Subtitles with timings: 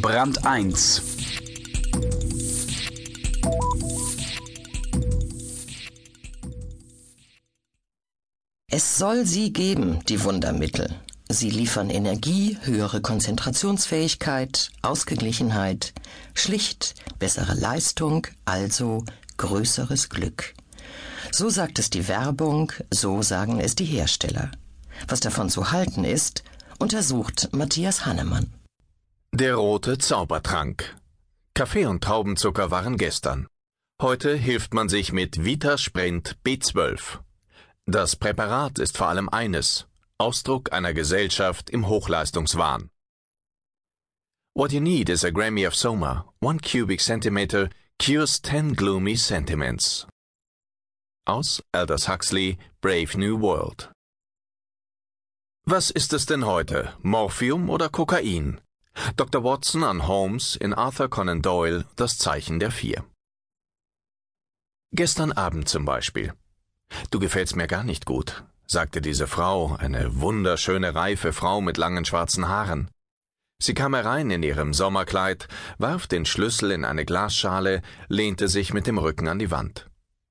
[0.00, 1.02] Brand 1
[8.70, 10.94] Es soll sie geben, die Wundermittel.
[11.28, 15.94] Sie liefern Energie, höhere Konzentrationsfähigkeit, Ausgeglichenheit,
[16.32, 19.04] schlicht bessere Leistung, also
[19.36, 20.54] größeres Glück.
[21.32, 24.52] So sagt es die Werbung, so sagen es die Hersteller.
[25.08, 26.44] Was davon zu halten ist,
[26.78, 28.57] untersucht Matthias Hannemann.
[29.40, 30.96] Der rote Zaubertrank.
[31.54, 33.46] Kaffee und Traubenzucker waren gestern.
[34.02, 37.20] Heute hilft man sich mit Vita Sprint B12.
[37.86, 39.86] Das Präparat ist vor allem eines,
[40.18, 42.90] Ausdruck einer Gesellschaft im Hochleistungswahn.
[44.56, 46.24] What you need is a Grammy of Soma.
[46.40, 47.68] One cubic centimeter
[48.00, 50.08] cures ten gloomy sentiments.
[51.28, 53.88] Aus Aldous Huxley, Brave New World.
[55.64, 56.92] Was ist es denn heute?
[57.04, 58.60] Morphium oder Kokain?
[59.16, 59.42] Dr.
[59.44, 63.04] Watson an Holmes in Arthur Conan Doyle Das Zeichen der Vier.
[64.92, 66.32] Gestern Abend zum Beispiel.
[67.10, 72.04] Du gefällst mir gar nicht gut, sagte diese Frau, eine wunderschöne reife Frau mit langen
[72.04, 72.90] schwarzen Haaren.
[73.60, 78.86] Sie kam herein in ihrem Sommerkleid, warf den Schlüssel in eine Glasschale, lehnte sich mit
[78.86, 79.90] dem Rücken an die Wand.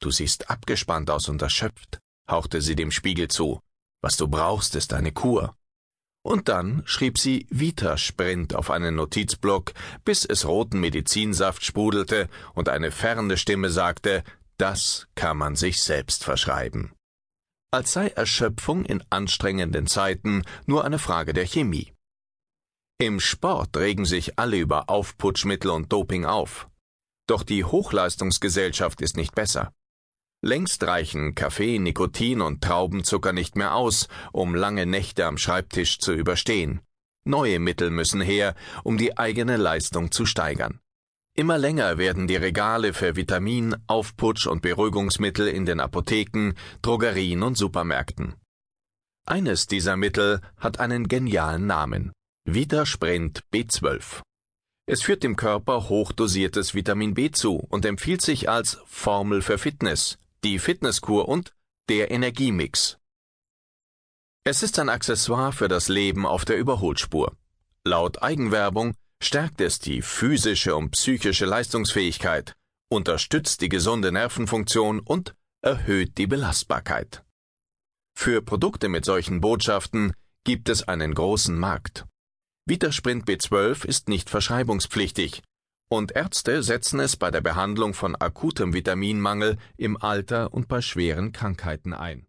[0.00, 1.98] Du siehst abgespannt aus und erschöpft,
[2.30, 3.60] hauchte sie dem Spiegel zu.
[4.00, 5.56] Was du brauchst, ist eine Kur.
[6.28, 9.72] Und dann schrieb sie Vita Sprint auf einen Notizblock,
[10.04, 14.22] bis es roten Medizinsaft sprudelte und eine ferne Stimme sagte,
[14.58, 16.92] das kann man sich selbst verschreiben.
[17.70, 21.94] Als sei Erschöpfung in anstrengenden Zeiten nur eine Frage der Chemie.
[22.98, 26.68] Im Sport regen sich alle über Aufputschmittel und Doping auf.
[27.26, 29.72] Doch die Hochleistungsgesellschaft ist nicht besser.
[30.40, 36.12] Längst reichen Kaffee, Nikotin und Traubenzucker nicht mehr aus, um lange Nächte am Schreibtisch zu
[36.12, 36.80] überstehen.
[37.24, 40.78] Neue Mittel müssen her, um die eigene Leistung zu steigern.
[41.34, 47.58] Immer länger werden die Regale für Vitamin, Aufputsch und Beruhigungsmittel in den Apotheken, Drogerien und
[47.58, 48.34] Supermärkten.
[49.26, 52.12] Eines dieser Mittel hat einen genialen Namen.
[52.44, 54.22] Vitasprint B12.
[54.86, 60.18] Es führt dem Körper hochdosiertes Vitamin B zu und empfiehlt sich als Formel für Fitness,
[60.44, 61.52] die Fitnesskur und
[61.88, 62.98] der Energiemix.
[64.44, 67.36] Es ist ein Accessoire für das Leben auf der Überholspur.
[67.84, 72.54] Laut Eigenwerbung stärkt es die physische und psychische Leistungsfähigkeit,
[72.88, 77.24] unterstützt die gesunde Nervenfunktion und erhöht die Belastbarkeit.
[78.16, 80.12] Für Produkte mit solchen Botschaften
[80.44, 82.06] gibt es einen großen Markt.
[82.64, 85.42] Vitasprint B12 ist nicht verschreibungspflichtig,
[85.88, 91.32] und Ärzte setzen es bei der Behandlung von akutem Vitaminmangel im Alter und bei schweren
[91.32, 92.27] Krankheiten ein